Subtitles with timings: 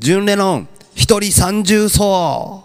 [0.00, 2.64] 純レノン一人三重奏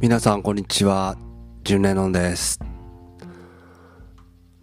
[0.00, 1.16] 皆さんこんにちは。
[1.62, 2.58] 純レノンです。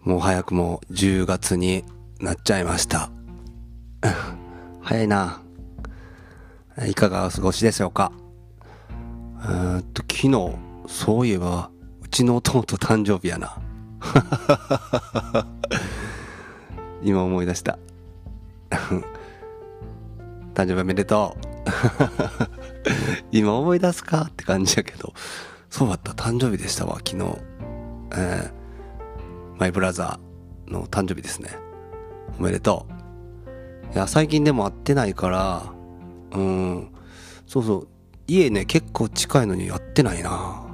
[0.02, 1.84] もう早くも10月に
[2.20, 3.10] なっちゃいました。
[4.82, 5.45] 早いな。
[6.84, 8.12] いかがお過ごしでしょうか？
[9.40, 11.70] えーっと昨日そういえば
[12.02, 13.56] うちの弟誕生日やな。
[17.02, 17.78] 今思い出した。
[18.70, 21.46] 誕生日おめでとう。
[23.32, 25.12] 今思い出すかって感じやけど
[25.70, 26.12] そうだった。
[26.12, 27.38] 誕生日でしたわ昨日。
[28.12, 31.50] えー、マイブラザーの誕生日ですね。
[32.38, 32.86] おめでと
[33.92, 33.94] う。
[33.94, 35.62] いや最近でも会ってないから
[36.32, 36.92] うん。
[37.46, 37.88] そうそう。
[38.26, 40.66] 家ね結構近いのに会ってないな。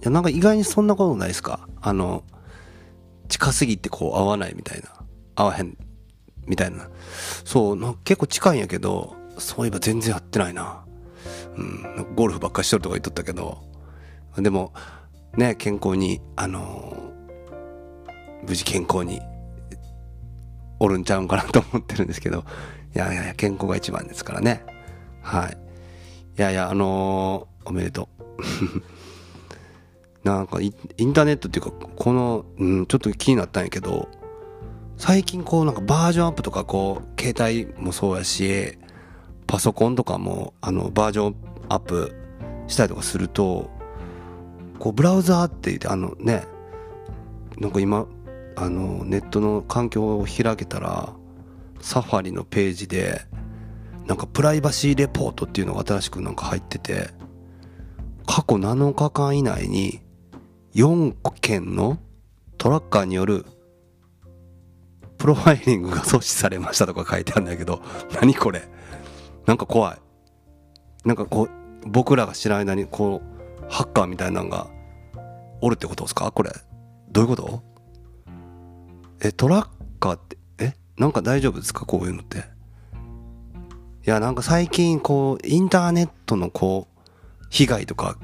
[0.00, 1.68] いやなんか意外にそんなことないですか？
[1.80, 2.24] あの
[3.28, 4.88] 近すぎてこう会わないみたいな。
[5.34, 5.76] 会わへん
[6.46, 6.88] みたいな。
[7.44, 10.84] そうな結構近いんやけどそういえば全然会ってないな。
[11.56, 12.14] うん。
[12.14, 13.58] ゴルフばっかしとるとか言っとったけど。
[14.38, 14.72] でも
[15.36, 17.12] ね健康にあの
[18.46, 19.20] 無事健康に
[20.78, 22.44] おるんちゃうんかなと思ってるんですけど。
[22.94, 24.64] いやいや健康が一番ですからね。
[25.26, 25.58] はい。
[26.38, 28.36] いやいやあのーおめでとう。
[30.22, 34.08] なんかイインターネットっていうかこの、うん、ちょっと気になったんやけど
[34.96, 38.78] 最近こうなんかバージョンアップとかこう携帯もそうやし
[39.46, 41.36] パソコンとかもあのバージョン
[41.68, 42.14] アップ
[42.66, 43.70] したりとかすると
[44.78, 46.46] こうブラウザーって言ってあのね
[47.58, 48.06] なんか今
[48.56, 51.12] あのネットの環境を開けたら
[51.80, 53.22] サファリのページで
[54.06, 57.10] なんかプライバシーレポートっていうのが新しくなんか入ってて
[58.26, 60.00] 過去7日間以内に
[60.74, 61.98] 4件の
[62.58, 63.44] トラッカーによる
[65.18, 67.82] プロファイリングが阻止されましたとか書いてあるんだけど
[68.20, 68.62] 何これ？
[69.46, 69.98] なんか怖い。
[71.04, 71.50] なんかこう
[71.88, 74.68] 僕らが知らない間にこうハッカーみたいなのが
[75.62, 76.30] おるってことですか？
[76.32, 76.50] これ。
[77.10, 77.62] どういうこと？
[79.22, 80.74] えトラッカーってえ？
[80.98, 81.86] なんか大丈夫ですか？
[81.86, 82.44] こういうのって。
[84.06, 88.16] いやなんか最近こうインターネットのこう被害とか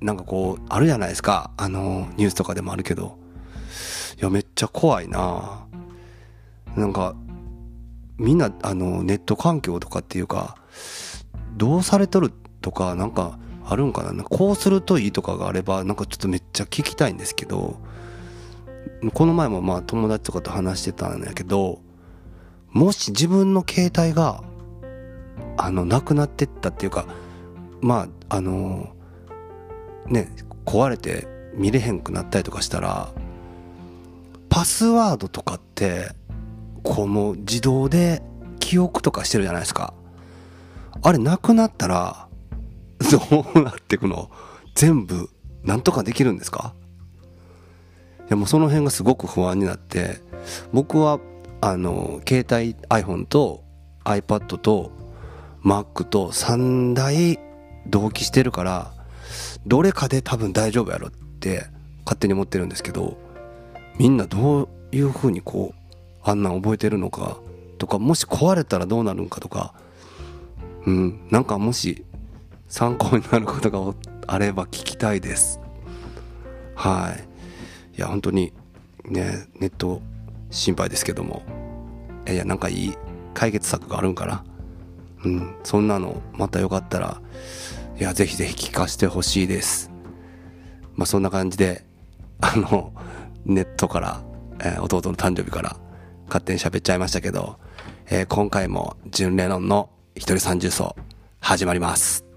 [0.00, 1.50] なんかこうあるじゃないですか。
[1.56, 3.18] あのニュースとかでもあるけど。
[4.16, 5.66] いやめっちゃ怖いな。
[6.76, 7.16] なんか
[8.16, 10.56] みんなあのネット環境とかっていうか
[11.56, 14.22] どうされとるとかなんかあるんかな。
[14.22, 17.80] こうするといいとかがあればなんかちょっとめっちゃ聞きたいんですけど
[19.14, 21.80] この前もまあ友達とかと話してたんやけど
[22.70, 24.44] もし自分の携帯が
[25.56, 27.06] あのなくなってったっていうか
[27.80, 28.94] まああの
[30.06, 30.30] ね
[30.64, 33.12] 壊れて見れへんくなったりとかしたら
[34.48, 36.10] パスワードとかって
[36.82, 38.22] こうもう自動で
[38.60, 39.94] 記憶とかしてるじゃないですか。
[41.02, 42.28] あれなくなったら
[43.32, 44.30] どうなってくの？
[44.74, 45.28] 全部
[45.62, 46.74] なんとかできるんですか？
[48.22, 50.20] いやもうその辺がすごく不安になって
[50.72, 51.20] 僕は
[51.60, 53.62] あの携帯 iPhone と
[54.04, 54.90] iPad と
[55.64, 57.38] Mac と3台
[57.86, 58.92] 同期してるから
[59.66, 61.66] どれかで多分大丈夫やろって
[62.04, 63.16] 勝手に思ってるんですけど
[63.98, 67.38] みんなどういうふうにこうあんなん覚えてるのか
[67.78, 69.74] とかもし壊れたらどうなるんかとか
[70.86, 72.04] うんなんかもし
[72.68, 73.94] 参考になることが
[74.26, 75.60] あれば聞きたいです。
[76.74, 77.14] は
[77.94, 77.98] い。
[77.98, 78.52] いや本当に
[79.04, 80.02] ねネット
[80.50, 81.42] 心配ですけども。
[82.28, 82.94] いやなんかいい
[83.34, 84.44] 解決策があるんかな。
[85.24, 87.20] うんそんなのまたよかったら
[87.98, 89.90] いやぜひぜひ聞かせてほしいです。
[90.94, 91.84] まあそんな感じで
[92.40, 92.92] あの
[93.44, 94.22] ネットから、
[94.60, 95.76] えー弟の誕生日から
[96.26, 97.58] 勝手に喋っちゃいましたけど、
[98.10, 100.96] えー今回も純・レノンの一人三重奏
[101.40, 102.24] 始まります「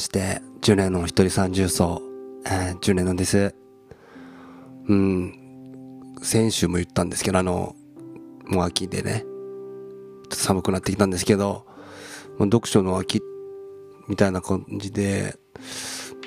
[0.00, 2.00] まして、10年の一人三重奏、
[2.46, 3.54] えー、10年のです。
[4.88, 7.76] うん、先週も言ったんですけど、あの、
[8.46, 11.66] もう秋でね、ちょっと寒くなってきたんですけど、
[12.38, 13.20] もう読書の秋
[14.08, 15.36] みたいな感じで、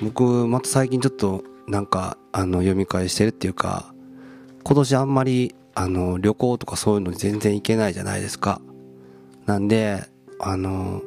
[0.00, 3.92] 僕、また最近ちょっと、なんか、あの、読み返してるっていうか、
[4.62, 8.60] 今年あんまり、あの、旅行とかそういうのに全然行けないじゃないですか。
[9.46, 10.04] なんで、
[10.38, 11.02] あの、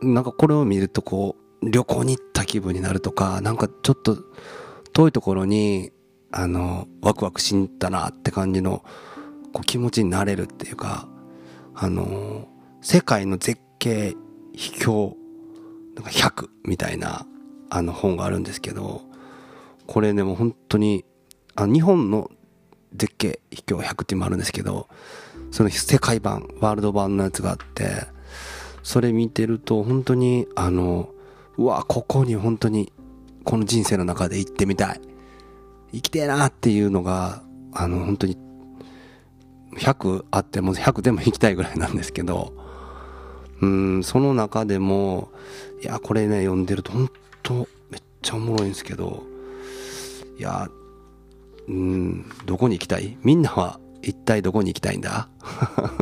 [0.00, 4.18] なんかこれを見るとこう、旅行に行った気分になるとか、なんかちょっと
[4.92, 5.92] 遠いところに、
[6.30, 8.84] あの、ワクワクしに行ったなって感じの、
[9.52, 11.08] こう気持ちになれるっていうか、
[11.74, 12.48] あの、
[12.80, 14.14] 世界の絶景
[14.54, 15.16] 秘境、
[15.94, 17.26] なんか100みたいな、
[17.70, 19.02] あの本があるんですけど、
[19.86, 21.04] これねもう本当に、
[21.54, 22.30] あ日本の
[22.94, 24.88] 絶景秘境100っていうのもあるんですけど、
[25.50, 28.06] その世界版、ワールド版のやつがあって、
[28.82, 31.10] それ見てると本当にあの
[31.58, 32.92] うわここに本当に
[33.44, 35.00] この人生の中で行ってみたい。
[35.92, 38.36] 生きてえなっていうのがあの本当に
[39.76, 42.52] 100あっても100でも行きたいぐらいなんですけど
[43.62, 45.30] うんその中でも
[45.82, 47.10] いやこれね読んでると本
[47.42, 47.54] 当
[47.90, 49.22] めっちゃおもろいんですけど
[50.38, 50.68] いや
[51.68, 53.16] うんどこに行きたい？
[53.22, 55.28] みんなは一体どこに行きたいんだ？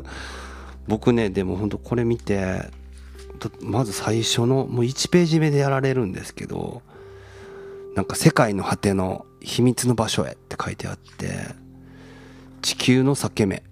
[0.88, 2.70] 僕ねでも本当これ見て
[3.60, 6.82] まず最初のもう1ページ目でやられるんですけど
[7.94, 11.54] なんか世界の果ての秘密の場所へって書いてあって
[12.62, 13.62] 地球の裂け目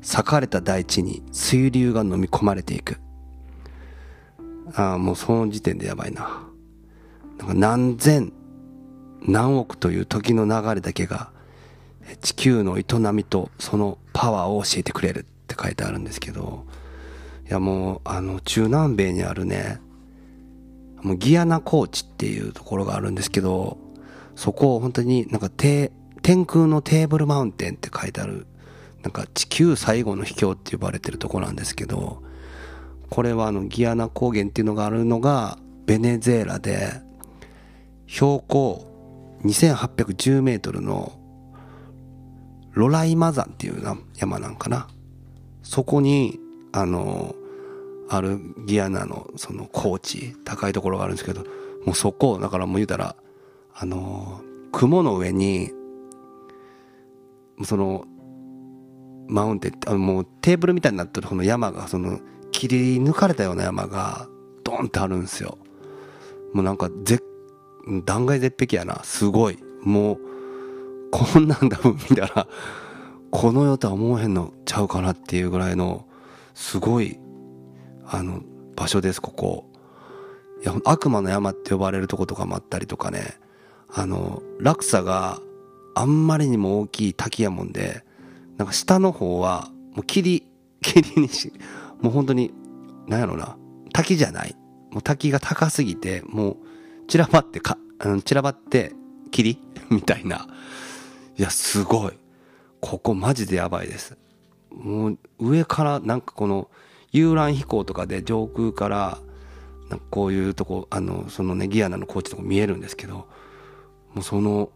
[0.00, 2.98] 裂かれた大地に水流が飲み込まれていく。
[4.74, 6.42] ああもうその時点でやばいな。
[7.38, 8.32] なんか何千
[9.22, 11.30] 何億という時の流れだけが
[12.22, 16.64] 地球の営みとそのパワーを教えてくれるって書いてあるんですけど
[17.48, 19.80] いやもうあの中南米にあるね
[21.02, 23.78] もうギアナ高地っていうところがあるんですけど
[24.36, 25.90] そこを本当になんか天
[26.46, 28.46] 空のテーブルマウンテンって書いてある
[29.02, 32.22] なんか地球最後の秘境って呼ばれてるとこなんですけど
[33.08, 37.00] これはあのギアナ高原っていうのがあるのがベネズエラで
[38.06, 38.86] 標高
[39.44, 41.18] 2810メートルの
[42.72, 44.88] ロライマ山っていうな山なんかな。
[45.62, 46.38] そこに
[46.72, 47.34] あの
[48.08, 51.44] あるギアナのその高地高いところがあるんですけど
[51.84, 53.16] もうそこだからもう言うたら
[53.74, 54.40] あの
[54.72, 55.70] 雲の上に
[57.64, 58.04] その
[59.28, 62.20] マウンテンあもうテーブルみたいになってるこの山がその
[62.50, 64.26] 切り抜かれたような山が
[64.64, 65.58] ドンってあるんですよ。
[66.54, 67.22] もうなんか絶
[68.04, 69.02] 断崖絶壁やな。
[69.04, 69.58] すごい。
[69.82, 70.18] もう
[71.10, 72.48] こんなん多分見たら
[73.30, 76.06] この世とは思わへんのちゃうかなっていうぐらいの
[76.58, 77.20] すごい
[78.04, 78.42] あの
[78.74, 79.70] 場所ですここ。
[80.60, 83.38] いや悪魔の山って呼ばれるとことかもあったりとかね。
[83.88, 85.38] あの落差が
[85.94, 88.04] あんまりにも大きい滝やもんで
[88.58, 90.44] なんか下の方はもう霧
[90.82, 91.52] 霧にし
[92.02, 92.52] もう本当に
[93.06, 93.56] なんやろな。
[93.94, 94.56] 滝じゃない。
[94.90, 96.56] もう滝が高すぎてもう
[97.06, 98.92] 散らばってかあの散らばって
[99.30, 99.58] 霧？
[99.90, 100.48] みたいな。
[101.38, 102.12] いやすごい。
[102.80, 104.18] ここマジでやばいです。
[104.72, 106.68] もう上からなんかこの
[107.12, 109.18] 遊覧飛行とかで上空から
[109.88, 113.26] なんかこういうとこあのそのねギアナの高地とか見えるんですけど
[114.14, 114.70] もうその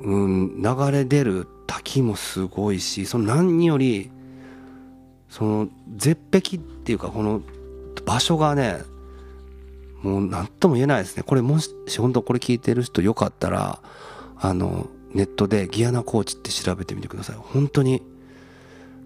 [0.00, 4.10] うん流れ出る滝もすごいしその何より
[5.28, 7.42] その絶壁っていうかこの
[8.06, 8.78] 場所がね
[10.02, 11.24] もう何とも言えないですね。
[11.24, 13.80] これもし本当これ聞いてる人よかったら
[14.36, 17.36] あのネットでギアナコーチって調べてみてください。
[17.36, 18.02] 本当に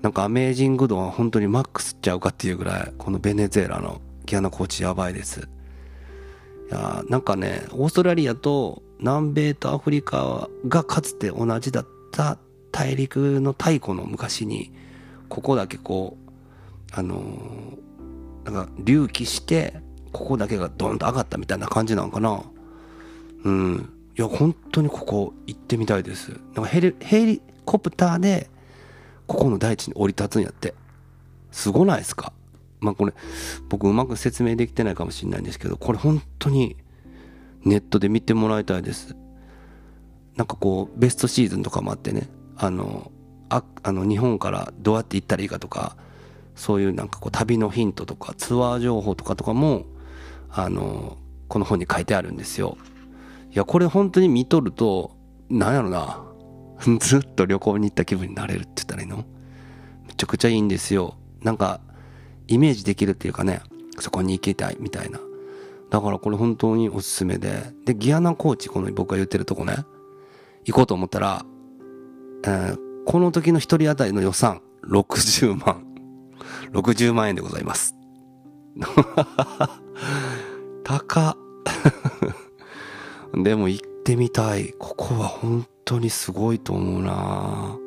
[0.02, 5.48] なんかアメージング度は本当にマックスちゃうかっていうぐらいこのベネズエラのギアナコーチやばいです
[6.70, 12.38] いやなんかねオーストラリアと南米とアフリカがかつて同じだっ北
[12.70, 14.72] 大陸の太古の昔に、
[15.28, 16.30] ここだけこう、
[16.92, 17.82] あのー
[18.44, 19.80] なんか隆起して、
[20.12, 22.42] ここだけがドーンと上がったみたいな感じなのかな。
[23.44, 23.92] うん。
[24.18, 26.32] いや、本当にここ行ってみたいです。
[26.54, 28.50] なんか、ヘリコプターで、
[29.26, 30.74] ここの大地に降り立つんやって。
[31.50, 32.32] すごないですか？
[32.80, 33.12] まあこれ、
[33.68, 36.76] 僕うまく説明できてないかもしれないんですけど、これ本当に
[37.64, 39.16] ネットで見てもらいたいです。
[40.36, 43.12] なんかこう、ベストシーズンとかもあってね、あの、
[43.50, 45.96] ああの日本からどうやって行ったらいいかとか、
[46.54, 49.84] そういうなんかこう旅のヒントとかツアー情報とかとかも、
[50.50, 52.78] あの、この本に書いてあるんですよ。
[53.50, 55.16] いや、これ本当に見とると、
[55.50, 56.24] なんやろな。
[57.00, 59.24] ずっと旅行に行った気分になれるって言ったらいいの？
[60.06, 61.16] めちゃくちゃいいんですよ。
[61.42, 61.80] なんか、
[62.48, 63.60] イメージできるっていうかね、
[63.98, 65.20] そこに行きたいみたいな。
[65.90, 67.72] だからこれ本当におすすめで。
[67.84, 69.76] で、ギアナ高地、この僕が言ってるとこね、
[70.64, 71.44] 行こうと思ったら、
[72.44, 75.84] えーこの時の一人当たりの予算、60万。
[76.72, 77.96] 60万円でございます。
[80.84, 81.36] 高。
[83.34, 84.74] でも行ってみたい。
[84.78, 87.78] ここは本当にすごいと思うな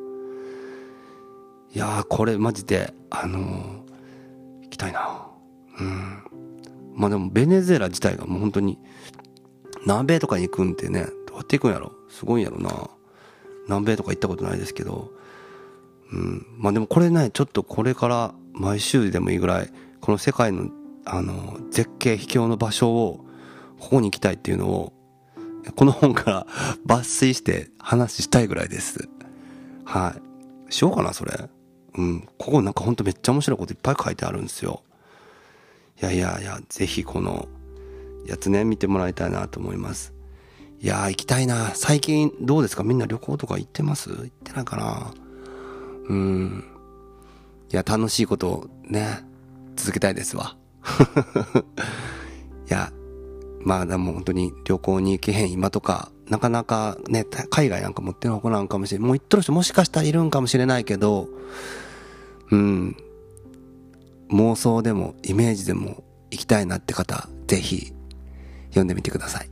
[1.74, 3.86] いやー、これマジで、あのー
[4.66, 5.28] 行きたいな。
[5.80, 6.24] うん。
[6.96, 8.80] まあでも、ベネズエラ自体がもう本当に、
[9.86, 12.90] 南米とかに行くんってね、どうやって行くんやろすごいんやろな。
[13.68, 15.12] 南米とか行ったことないですけど、
[16.12, 16.46] うん。
[16.58, 19.72] まあでもこれね、ちょっとこれから毎週でもいいぐらい、
[20.02, 20.70] この世界の、
[21.06, 23.26] あの、絶景秘境の場所を、
[23.80, 24.94] ここに行きたいっていうのを、
[25.76, 26.48] この本から
[26.86, 29.10] 抜粋して話したいぐらいです。
[29.86, 30.16] は
[30.70, 30.74] い。
[30.74, 31.50] しようかな、それ。
[31.98, 32.28] うん。
[32.38, 34.84] ここなんかほんとめっちゃ面白いこといっぱい書いてあるんですよ。
[36.02, 37.48] いやいやいや、ぜひこの
[38.26, 40.14] やつね、見てもらいたいなと思います。
[40.82, 41.72] いやー、行きたいな。
[41.74, 42.84] 最近どうですか？
[42.84, 44.10] みんな旅行とか行ってます？
[44.10, 45.14] 行ってないかな？
[46.10, 46.64] うん。
[47.72, 49.24] いや、楽しいことをね、
[49.76, 50.58] 続けたいですわ。
[52.68, 52.92] いや、
[53.66, 59.02] まあでも本当に旅行に行けへん今とか、なかなかね、海外なんか持ってのほなんかもしれん。
[59.02, 61.28] もう行っとる人もしかしたらいるんかもしれないけど、
[62.52, 62.96] うん。
[64.30, 67.92] 妄想でもイメージでも行きたいなって方、ぜひ
[68.70, 69.50] 読んでみてください。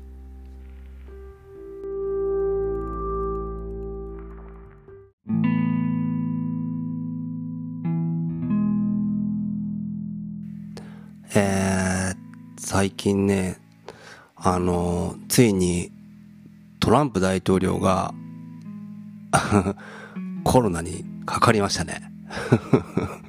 [11.35, 12.15] えー、
[12.57, 13.62] 最近ね、
[14.45, 15.89] あの、ついに
[16.81, 18.13] トランプ大統領が
[20.43, 22.11] コロナにかかりましたね。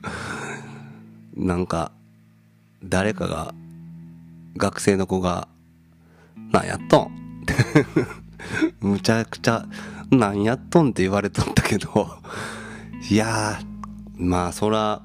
[1.37, 1.93] なんか、
[2.83, 3.55] 誰かが、
[4.57, 5.47] 学生の子が、
[6.51, 7.11] なんやっとん
[8.83, 9.67] むちゃくちゃ、
[10.11, 12.19] なんやっとんって言われとったけど、
[13.09, 13.65] いやー、
[14.19, 15.03] まあそら、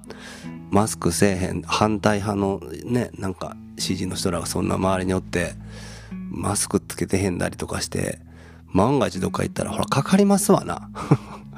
[0.72, 5.54] マスクせえへん、反対派のね、なんか、支持の人らがそんな周りにおって、
[6.30, 8.20] マスクつけてへんだりとかして、
[8.72, 10.90] 万が一どっか行ったら、ほら、かかりますわな。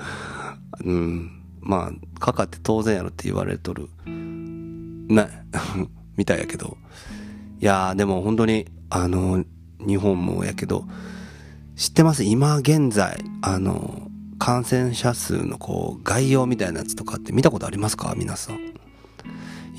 [0.83, 1.31] うん。
[1.59, 3.89] まあ、かかって当然やろって言われとる。
[4.07, 5.27] ね、
[6.17, 6.77] みたいやけど。
[7.59, 9.43] いやー、でも本当に、あの、
[9.85, 10.85] 日本もやけど、
[11.75, 12.23] 知ってます？
[12.23, 14.07] 今現在、あの、
[14.39, 18.13] 感染者数のこう、概要みたいなやつとかって見たことありますか？
[18.17, 18.57] 皆さん。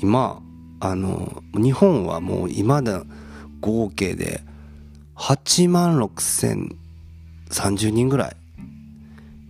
[0.01, 0.41] 今、
[0.79, 3.03] あの、日本はもう今だ
[3.61, 4.43] 合計で
[5.15, 8.35] 8万6030人ぐらい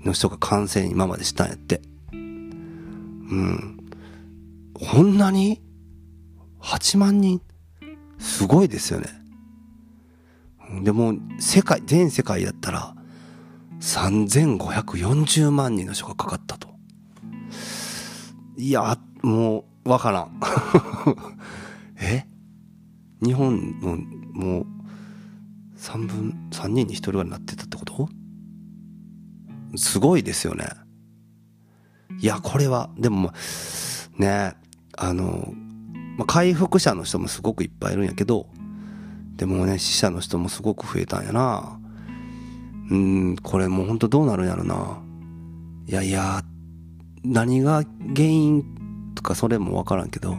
[0.03, 1.81] の人が感染今までしたんやって。
[2.11, 3.79] うん。
[4.73, 5.61] こんなに
[6.61, 7.41] ?8 万人？
[8.19, 9.07] すごいですよね。
[10.81, 12.95] でも、世界、全世界やったら、
[13.79, 16.69] 3540万人の人がかかったと。
[18.57, 20.39] いや、もう、わからん。
[21.99, 22.25] え？
[23.21, 23.97] 日本の、
[24.33, 24.65] もう、
[25.83, 28.07] 3分、3人に1人ぐらいになってたってこと？
[29.75, 30.65] すごいですよね。
[32.19, 33.33] いや、これは、でも、
[34.17, 34.53] ね、
[34.97, 35.53] あの、
[36.17, 38.47] まあ、回復者の人もすごくいっぱいいるんやけど、
[39.35, 41.79] でもね、死者の人もすごく増えたんやな。
[42.89, 45.01] うん、これもうほんとどうなるんやろな。
[45.87, 46.43] いやいや、
[47.25, 47.83] 何が
[48.15, 48.63] 原因
[49.15, 50.37] とかそれもわからんけど、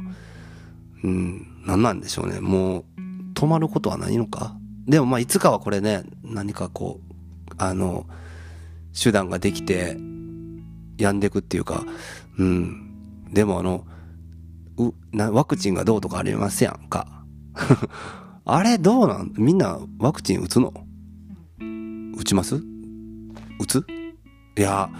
[1.03, 2.41] うん、何なんでしょうね。
[2.41, 2.85] もう、
[3.35, 4.57] 止まることはないのか？
[4.87, 7.00] でもまあ、いつかはこれね、何かこ
[7.50, 8.07] う、あの、
[9.00, 9.97] 手段ができて、
[10.99, 11.85] やんでくっていうか、
[12.38, 13.33] うん。
[13.33, 13.85] でもあの、
[14.76, 17.25] う、な、ワクチンがどうとかありますやんか？
[18.45, 19.33] あれどうなん？
[19.37, 20.73] みんなワクチン打つの？
[22.17, 22.57] 打ちます？
[23.59, 23.85] 打つ？
[24.57, 24.91] いや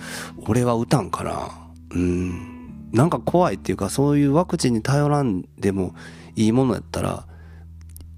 [0.49, 1.51] 俺は打たんかな。
[1.91, 2.91] うん。
[2.93, 5.95] なんか怖いっていうかそういうワクチンに頼らんでも
[6.37, 7.27] いいものやったら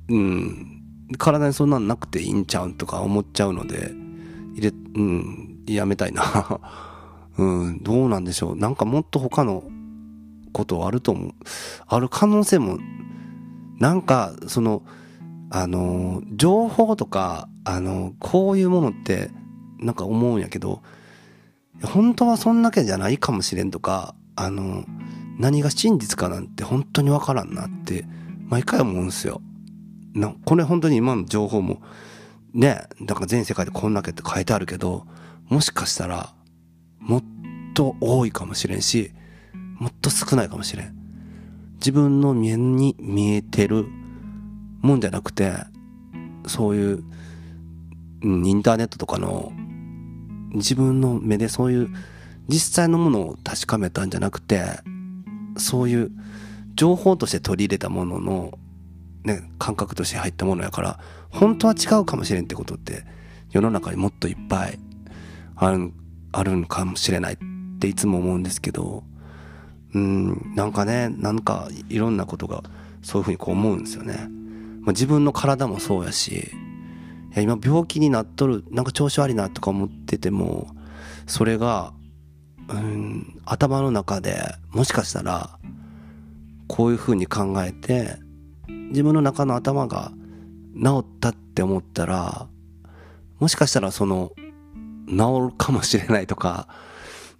[0.09, 0.76] うん。
[1.19, 3.93] 体にそんなんなくていいんちゃうんとか思っちゃうので
[4.55, 6.61] 入れうんやめたいな。
[7.39, 8.57] うんどうなんでしょう。
[8.57, 9.63] なんかもっと他の
[10.53, 11.33] ことあると思う。
[11.87, 12.79] ある可能性も
[13.79, 14.83] なんかその
[15.51, 19.31] あの情報とかあのこういうものって
[19.79, 20.83] なんか思うんやけど
[21.83, 24.85] 本当はそんだけじゃないかもしれんとかあの
[25.39, 28.07] 何が真実かなんて本当に分からんなって
[28.49, 29.43] 毎回思うんすよ。
[30.19, 31.81] なこれ本当に今の情報も
[32.53, 35.07] ねだから全世界でこんだけって書いてあるけど
[35.49, 36.35] もしかしたら
[36.99, 37.25] もっ
[37.75, 39.13] と多いかもしれんし
[39.79, 40.97] もっと少ないかもしれん。
[41.79, 43.87] 自分の目に見えてる
[44.81, 45.53] もんじゃなくて
[46.47, 47.05] そういう、
[48.23, 49.53] インターネットとかの
[50.53, 51.89] 自分の目でそういう
[52.49, 54.65] 実際のものを確かめたんじゃなくて
[55.59, 56.11] そういう
[56.75, 58.59] 情報として取り入れたものの、
[59.27, 63.05] ね、感覚として入ったものやから本当は違うかもしれんってことって
[63.51, 64.79] 世の中にもっといっぱい
[65.57, 65.93] ある
[66.31, 67.39] あるのかもしれないっ
[67.81, 69.03] ていつも思うんですけど
[69.95, 72.63] うんなんかねなんかいろんなことが
[73.03, 74.29] そういうふうにこう思うんですよね。
[74.83, 76.41] まあ、自分の体もそうやしい
[77.35, 80.69] や今病気になっとるなんか調子悪いなとか思ってても
[81.27, 81.93] それが
[82.69, 84.39] うん頭の中で
[84.71, 85.59] もしかしたら
[86.69, 88.19] こういうふうに考えて
[88.89, 90.13] 自分の中の頭が
[90.75, 92.49] 治ったって思ったら
[93.39, 94.33] もしかしたらその
[95.09, 96.69] 治るかもしれないとか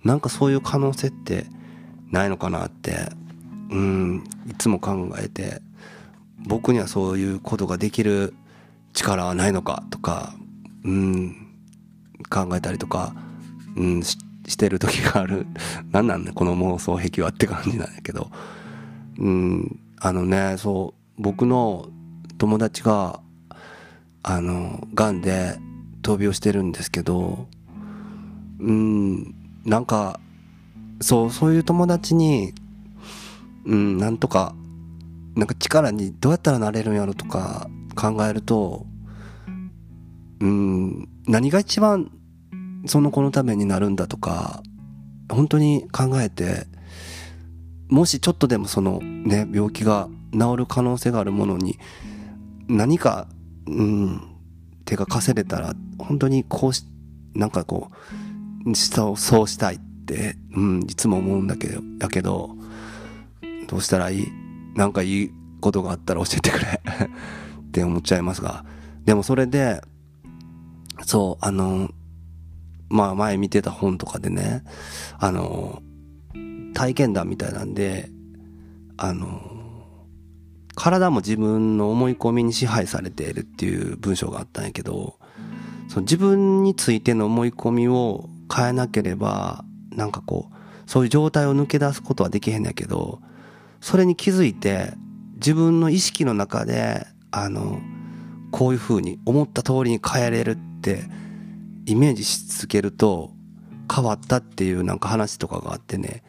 [0.05, 1.47] なんかそういう可能性って
[2.11, 3.09] ないのかなって
[3.71, 5.61] うんいつも考えて
[6.47, 8.35] 僕にはそういうことができる
[8.93, 10.35] 力はないのかとか
[10.85, 11.47] うん
[12.31, 13.15] 考えたりとか、
[13.77, 14.17] うん、し
[14.57, 15.47] てる時がある。
[15.91, 18.31] 何なんだこの妄想癖はって感じなんやけど。
[19.19, 21.89] うんあのねそう僕の
[22.39, 23.21] 友達が
[24.23, 25.59] あのがんで
[26.03, 27.47] 闘病してるんですけど
[28.59, 30.21] うんなんか
[31.01, 32.55] そうそういう友達に
[33.65, 34.55] うんなんとか
[35.35, 38.87] なんか力にどうやったらなれるんやろとか考えると
[40.41, 42.11] うん何が一番
[42.87, 44.63] その子のためになるんだとか
[45.31, 46.67] 本当に考えて
[47.89, 51.79] もしちょっとでもそのね病気が治る可能性があるものに
[52.69, 53.29] 何か
[53.67, 54.23] うん
[54.85, 56.85] 手が稼げれたら本当にこうし
[57.35, 57.91] なんかこ
[58.65, 62.57] うそうそうしたいって、うん、いつも思うんだけどやけど
[63.69, 64.27] どうしたらいい？
[64.75, 66.81] なんかいいことがあったら教えてくれ。
[67.69, 68.65] って思っちゃいますが。
[69.05, 69.83] でもそれで
[71.03, 71.91] そうあの
[72.89, 74.63] まあ前見てた本とかでね
[75.19, 75.83] あの
[76.75, 78.11] 体験談みたいなんで
[78.97, 79.56] あの
[80.77, 85.19] 体も自分の思い込みに支配されているっていう文章があったんやけど
[85.89, 90.57] その自分についての思い込みを変えなければなんかこう
[90.91, 93.21] そういう状態を抜け出すことはできへんやけど
[93.81, 94.93] それに気づいて
[95.37, 97.81] 自分の意識の中であの
[98.51, 101.05] こういうふうに思った通りに変えれるって
[101.87, 103.31] イメージし続けると
[103.93, 106.23] 変わったっていうなんか話とかがあってね。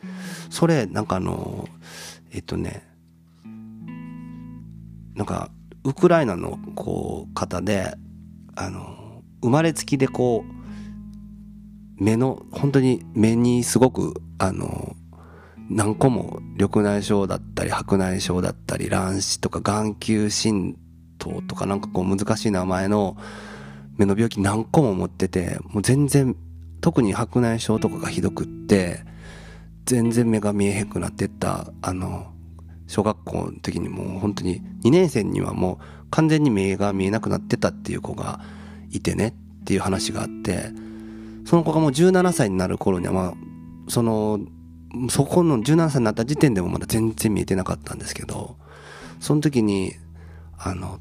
[0.49, 1.67] それなんかあの
[2.31, 2.86] えっとね
[5.17, 5.49] なんか
[5.83, 7.95] ウクライナのこう方で
[8.55, 14.95] あの生まれつきでこう目の本当に目にすごくあの
[15.69, 20.77] 何個も緑内障だったり白内障だったり乱視とか眼球浸
[21.17, 23.17] 透とかなんかこう難しい名前の
[23.97, 26.35] 目の病気何個も持っててもう全然
[26.79, 28.99] 特に白内障とかがひどくって
[29.85, 32.33] 全然目が見えへんくなってったあの
[32.87, 38.39] 小学校の時にもう本当に2年生にはもう完全に目が見えなくなってたっていう子が
[38.91, 39.29] いてね
[39.61, 40.69] っていう話があって
[41.45, 43.33] その子がもう17歳になる頃にはまあ
[43.89, 44.39] その
[45.09, 48.55] そこの17歳になった時点でもまだ全然見えてなかったんですけど
[49.19, 49.93] その時に
[50.57, 50.99] あの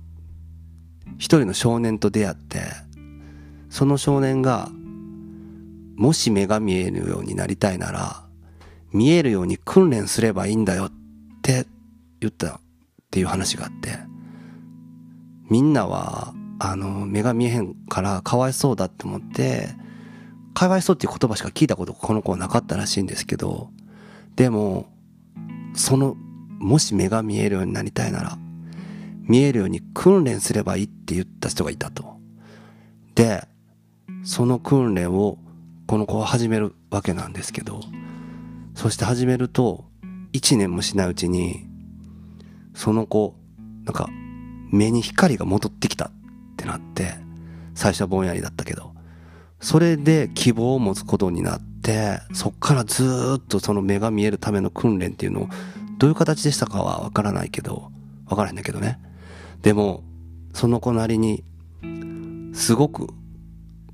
[1.19, 2.61] 一人の少年と出会って
[3.71, 4.69] その少年が
[5.97, 8.25] もし目が見えるようになりたいなら
[8.93, 10.93] 見えるように訓練すればいいんだよっ
[11.43, 11.67] て
[12.21, 12.61] 言ったっ
[13.11, 13.99] ていう話があって
[15.49, 19.69] みんなはあの目が見えへんからかわいそうだって思って
[20.55, 23.71] かわいそうっていう言葉しか聞いたことこの子はなかったらしいんですけど
[24.37, 24.87] でも
[25.75, 26.17] その
[26.59, 28.39] もし目が見えるようになりたいなら
[29.21, 32.17] 見えるように訓練すればいいって言った人がいたと。
[33.17, 33.49] で、
[34.27, 35.39] その訓練を
[35.87, 37.81] この子は始めるわけなんですけど
[38.75, 39.85] そして始めると
[40.33, 41.65] 1年もしないうちに
[42.77, 43.35] その子
[43.85, 44.09] なんか
[44.71, 46.11] 目に光が戻ってきたっ
[46.57, 47.15] てなって
[47.75, 48.93] 最初はぼんやりだったけど
[49.61, 55.49] それで希望を持つことになってそっからずっとその目が見えるための訓練っていうのを
[55.99, 57.91] どういう形でしたかはわからないけど
[58.27, 59.01] わからへんだけどね。
[59.63, 60.05] でも
[60.53, 61.45] その子なりに
[62.53, 63.09] すごく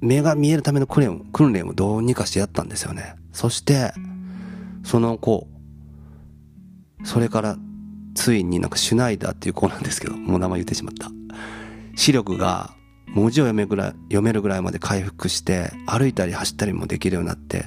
[0.01, 3.15] 目が見えるための訓練を訓練をどうにかしてやったんですよね。
[3.33, 3.93] そして
[4.83, 5.47] その子
[7.05, 7.57] それから
[8.15, 11.11] ついになんかシュナイダーっていう子なんですけどもう名前言ってしまった。
[11.97, 12.75] 視力が
[13.09, 17.67] 文字を読めぐらい読めるぐらいまで回復して歩いたり走ったりもできるようになって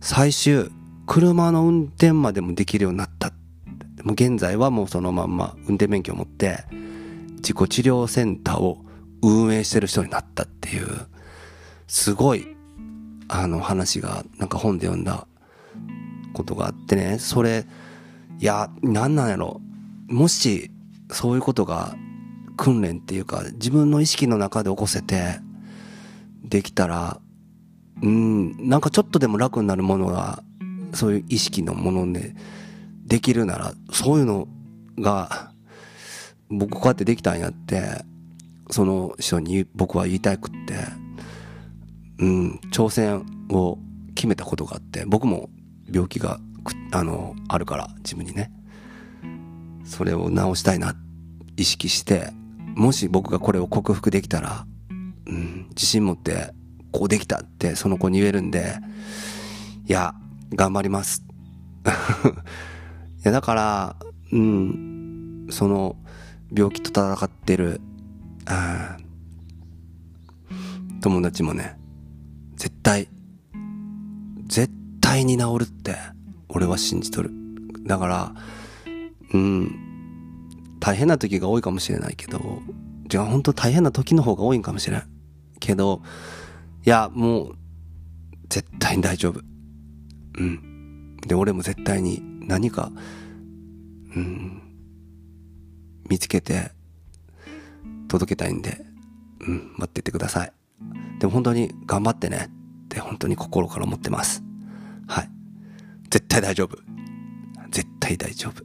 [0.00, 0.70] 最終
[1.06, 3.32] 車の運転までもできるようになった。
[4.04, 6.64] もう現在はもうそのまんま運転免許を持って
[7.36, 8.78] 自己治療センターを
[9.22, 10.86] 運営してる人になったっていう
[11.86, 12.56] すごい
[13.28, 15.26] あの話がなんか本で読んだ
[16.32, 17.18] ことがあってね。
[17.18, 17.66] それ
[18.40, 19.60] いやなんなんやろ。
[20.08, 20.70] もし
[21.12, 21.94] そういうことが
[22.56, 25.40] 訓練っていうか自分の意識の中で起こせて
[26.42, 27.20] できたら
[28.02, 30.42] うんなんかちょっとでも楽になるものが
[30.94, 32.34] そういう意識のもので
[33.06, 34.48] できるならそういうの
[34.98, 35.52] が
[36.48, 38.04] 僕こうやってできたんやって
[38.70, 40.74] その人に僕は言いたくって
[42.18, 43.78] うん挑戦を
[44.14, 45.50] 決めたことがあって僕も
[45.90, 46.40] 病気が
[46.92, 48.50] あのあるから自分にね。
[49.84, 50.94] それを治したいな
[51.56, 52.30] 意識して
[52.76, 54.64] もし僕がこれを克服できたら、
[55.26, 56.52] うん、自信持って
[56.92, 58.76] こうできたってその子に言えるんで
[59.86, 60.14] いや
[60.54, 61.24] 頑張ります。
[63.20, 63.96] いやだから
[64.32, 65.96] うんその
[66.52, 67.80] 病気と戦ってる
[68.46, 68.96] あ
[71.00, 71.76] 友達もね
[72.56, 73.08] 絶対
[74.46, 75.96] 絶対に治るって
[76.50, 77.30] 俺は信じとる。
[77.86, 78.34] だから
[79.32, 82.62] うん大変な時が多いかもしれないけど
[83.08, 85.02] じゃあ本当大変な時の方が多いんかもしれん。
[85.58, 86.02] けど
[86.86, 87.56] いやもう
[88.48, 89.40] 絶対に大丈夫。
[90.38, 91.16] うん。
[91.26, 92.90] で俺も絶対に何か
[94.16, 94.62] うん
[96.08, 96.72] 見つけて
[98.08, 98.84] 届けたいんで
[99.40, 100.52] うん待っててください。
[101.18, 102.48] でも本当に頑張ってね。
[102.84, 104.42] って本当に心から思ってます。
[105.06, 105.30] はい。
[106.10, 106.76] 絶対大丈夫。
[107.70, 108.64] 絶対大丈夫。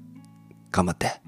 [0.72, 1.22] 頑張って「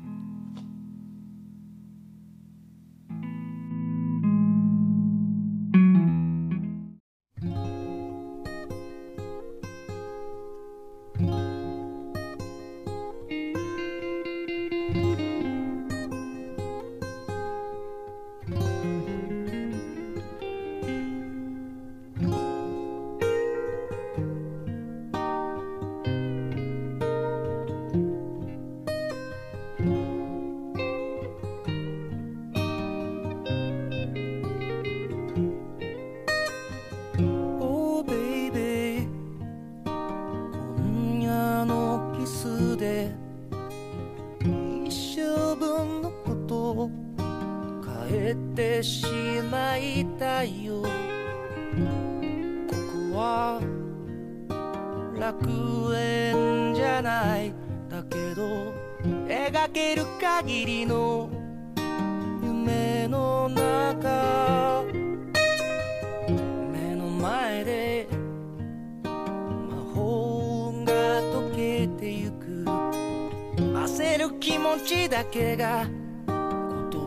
[74.75, 75.85] 持ちだけが
[76.27, 76.35] 言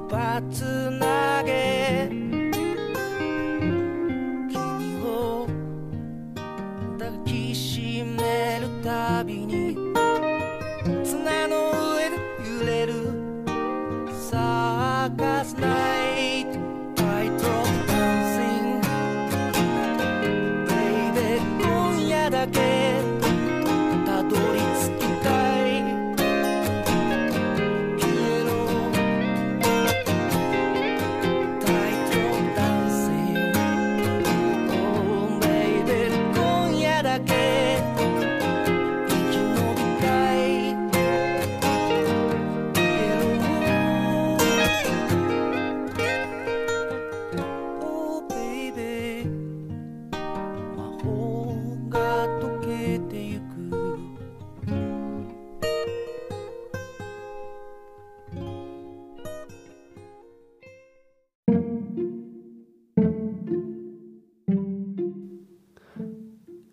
[0.09, 1.80] 葉つなげ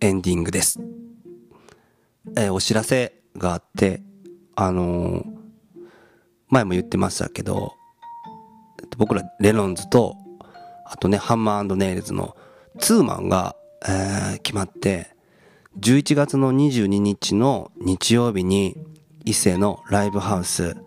[0.07, 0.79] エンディングです。
[2.37, 4.01] えーお知らせがあって、
[4.55, 5.25] あのー
[6.47, 7.73] 前も言ってましたけど、
[8.97, 10.15] 僕らレノンズと、
[10.85, 12.37] あとね、ハンマーネイルズの
[12.79, 15.13] ツーマンが、えー決まって、
[15.77, 18.77] 11月の22日の日曜日に
[19.25, 20.77] 伊勢のライブハウス、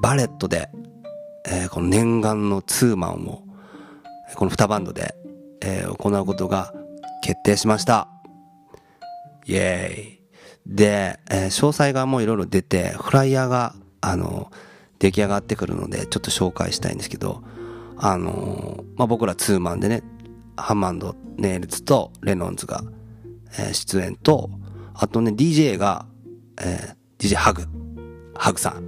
[0.00, 0.70] バレットで、
[1.46, 3.42] えーこの念願のツーマンを、
[4.34, 5.14] この2バンドで、
[5.60, 6.72] えー行うことが
[7.22, 8.15] 決定しました。
[9.46, 10.16] イエーイ。
[10.66, 14.50] で、えー詳細がもういろいろ出て、フライヤーが、あの、
[14.98, 17.42] 出来上がってくるので、ちょっと紹介したいんですけど、
[17.98, 20.02] あのーまあ、僕らツーマンでね、
[20.56, 22.82] ハンマンド、ネイルズとレノンズが、
[23.58, 24.50] えー出演と、
[24.94, 26.06] あとね、DJ が、
[26.60, 27.64] えー DJ ハグ、
[28.34, 28.84] ハグさん。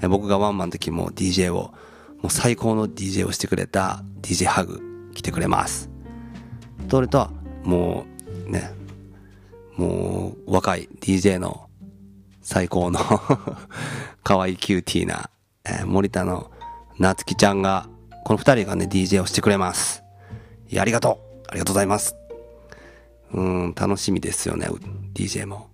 [0.00, 1.72] えー僕がワンマンの時も DJ を、
[2.20, 4.80] もう最高の DJ をしてくれた DJ ハグ
[5.14, 5.90] 来てくれます。
[6.90, 7.30] それとは、
[7.64, 8.04] も
[8.48, 8.72] う、ね、
[9.76, 11.68] もう、若い DJ の
[12.40, 13.00] 最高の
[14.22, 15.30] 可愛いキューティーな、
[15.64, 16.50] えー森田の
[16.98, 17.88] なつきちゃんが、
[18.24, 20.02] この二人がね、DJ をしてくれます。
[20.68, 22.16] いや、ありがとうありがとうございます。
[23.32, 24.68] うん、楽しみですよね、
[25.14, 25.68] DJ も。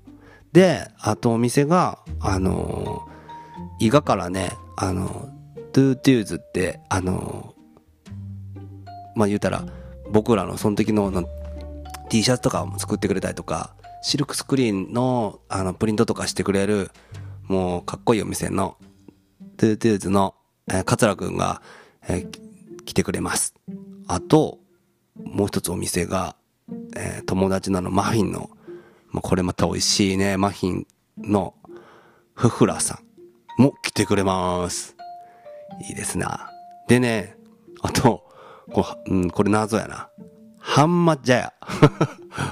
[0.52, 3.08] で、あとお店が、あのー
[3.80, 5.28] 伊賀からね、あの、
[5.72, 7.58] トゥートゥーズって、あのー
[9.14, 9.64] まあ言うたら、
[10.10, 11.24] 僕らのその時のの
[12.08, 16.90] T シャツとかも作ってくれたりとか、シルクスクリーンのあのプリントとかしてくれる、
[17.46, 18.76] もうかっこいいお店の、
[19.56, 20.34] トゥートゥーズの、
[20.68, 21.62] えー、桂くんが、
[22.08, 22.48] えー
[22.84, 23.54] 来てくれます。
[24.06, 24.60] あと、
[25.22, 26.36] もう一つお店が、
[26.96, 28.50] えー友達なのマフィンの、
[29.10, 30.86] まあ、これまた美味しいね、マフィン
[31.18, 31.54] の
[32.34, 33.00] フフラさ
[33.58, 34.96] んも来てくれます。
[35.88, 36.50] いいですな。
[36.86, 37.36] でね、
[37.82, 38.24] あと、
[38.72, 40.08] こ,、うん、これ謎やな。
[40.58, 41.52] ハンマジャヤ。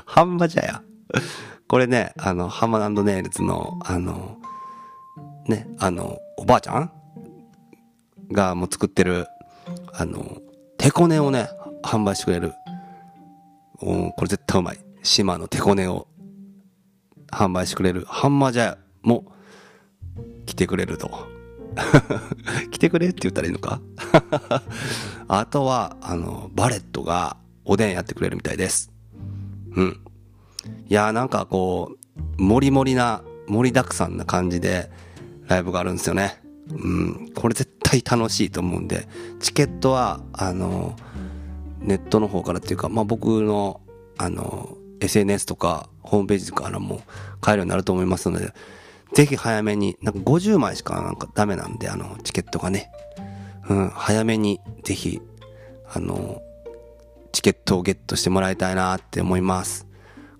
[0.05, 0.83] ハンマジャヤ。
[1.69, 4.39] これね、あの、ハンマネイルズの、あの、
[5.47, 6.91] ね、あの、おばあちゃん？
[8.33, 9.27] がもう作ってる、
[9.93, 10.39] あの、
[10.79, 11.49] 手こねをね、
[11.83, 12.53] 販売してくれる。
[13.81, 14.79] おこれ絶対うまい。
[15.03, 16.09] 島の手こねを
[17.31, 19.33] 販売してくれるハンマージャヤも
[20.47, 21.11] 来てくれると。
[22.71, 23.81] 来てくれって言ったらいいのか？
[25.29, 28.91] あとは、あの、バレットがおでんやってくれるみたいです。
[29.75, 30.01] うん。
[30.89, 31.93] いやーなんかこ
[32.39, 34.91] う、もりもりな、盛りだくさんな感じで
[35.47, 36.41] ライブがあるんですよね。
[36.69, 37.33] うん。
[37.35, 39.07] これ絶対楽しいと思うんで、
[39.41, 40.97] チケットは、あの、
[41.81, 43.81] ネットの方からっていうか、まあ僕の、
[44.19, 47.03] あの、SNS とかホームページからも
[47.41, 48.53] 買えるようになると思いますので、
[49.15, 52.91] ぜひ早めに、なんか50枚しかなんかダメなんで、あの、チケットがね。
[53.69, 55.21] うん、早めにぜひ、
[55.93, 56.41] あの、
[57.33, 59.87] チケットをゲットしてもらいたいなって思います。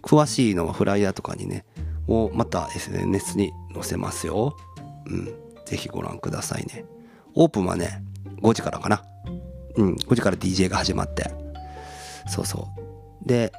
[0.07, 1.65] 詳しいのはフライヤーとかにね、
[2.07, 4.57] をまた SNS に載せますよ。
[5.07, 5.25] うん、
[5.65, 6.85] ぜひご覧くださいね。
[7.35, 8.05] オープンはね、
[8.41, 9.05] 5時からかな。
[9.75, 11.29] うん、5時から DJ が始まって。
[12.29, 12.69] そうそ
[13.25, 13.29] う。
[13.29, 13.53] で、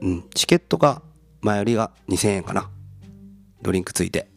[0.00, 1.02] うん、チケットが
[1.40, 2.68] 前よりが2000円かな。
[3.62, 4.28] ドリンクついて。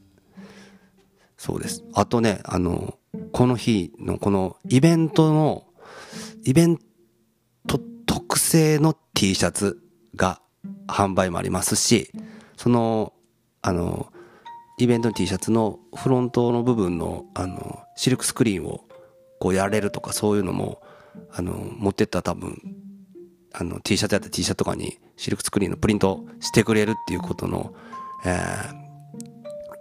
[1.35, 1.83] そうです。
[1.93, 2.99] あとね、あの、
[3.31, 5.65] この日のこのイベントの、
[6.43, 6.77] イベン
[7.67, 9.82] ト特製の T シャツ
[10.87, 12.11] 販売もありますし、
[12.57, 13.13] その、
[13.61, 14.11] あの、
[14.77, 18.85] イベントの T シャツのフロントの部分の、あの、シルクスクリーンを
[19.39, 20.81] こうやれるとかそういうのも、
[21.31, 22.57] あの、持ってったら多分、
[23.53, 27.73] あの、T シャツやった T シャツとかにシルクスクリーンのプリントしてくれるっていうことの、
[28.25, 28.39] え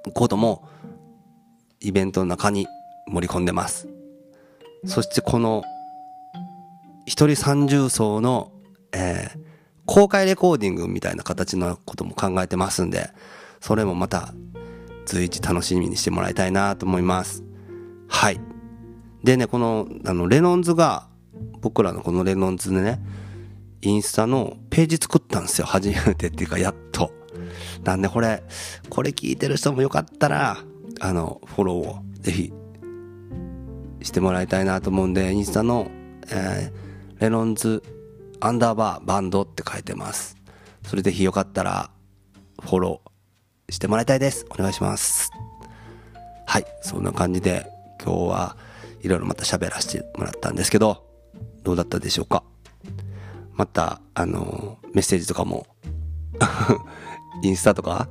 [0.06, 0.68] ー、ことも、
[1.80, 2.68] イベントの中に
[3.08, 3.88] 盛り込んでます。
[4.84, 5.64] そしてこの、
[7.06, 8.52] 一人三重奏の、
[8.92, 9.51] えー
[9.86, 13.10] 公開レコーディングみたいな形のことも考えてますんで、
[13.60, 14.32] それもまた
[15.06, 17.44] 随一楽しみにしてもらいたいなと思います。
[18.08, 18.40] はい。
[19.24, 21.08] でね、この、あの、レノンズが、
[21.60, 23.00] 僕らのこのレノンズでね、
[23.80, 25.66] インスタのページ作ったんですよ。
[25.66, 27.12] 初めてっていうか、やっと。
[27.84, 28.42] なんでこれ、
[28.88, 30.58] これ聞いてる人もよかったら、
[31.00, 32.52] あの、フォローをぜひ
[34.02, 35.90] してもらいたいなと思うんで、インスタの、
[36.30, 36.82] えー
[37.22, 37.84] レノンズ
[38.44, 40.36] アンダーバーバンドって書いてます。
[40.82, 41.92] それぜひよかったら、
[42.60, 44.46] フォローしてもらいたいです。
[44.50, 45.30] お願いします。
[46.44, 47.64] はい、そんな感じで、
[48.04, 48.56] 今日は
[49.00, 51.06] いろいろまた喋らせてもらったんですけど、
[51.62, 52.42] どうだったでしょうか？
[53.54, 55.68] また、あの、メッセージとかも、
[57.44, 58.08] インスタとか、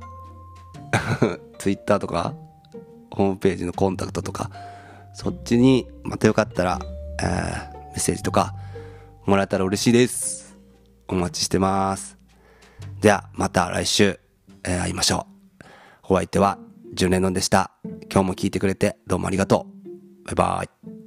[1.58, 2.32] ツイッターとか、
[3.10, 4.50] ホームページのコンタクトとか、
[5.12, 6.80] そっちにまたよかったら、
[7.20, 8.54] えーメッセージとか
[9.24, 10.56] もらえたら嬉しいです。
[11.08, 12.18] お待ちしてます。
[13.00, 14.20] ではまた来週、
[14.64, 15.26] えー会いましょ
[16.08, 16.58] うお相手は
[16.94, 17.72] ジュンドンでした
[18.12, 19.66] 今日も聞いてくれてどうもありがと
[20.26, 21.01] うバイバイ